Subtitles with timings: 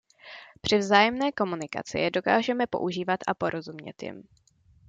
[0.61, 4.23] Při vzájemné komunikaci je dokážeme používat a porozumět jim.